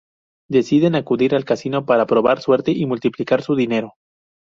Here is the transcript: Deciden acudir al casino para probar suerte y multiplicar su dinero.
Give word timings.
Deciden 0.49 0.95
acudir 0.95 1.35
al 1.35 1.45
casino 1.45 1.85
para 1.85 2.07
probar 2.07 2.41
suerte 2.41 2.71
y 2.71 2.87
multiplicar 2.87 3.43
su 3.43 3.53
dinero. 3.55 3.93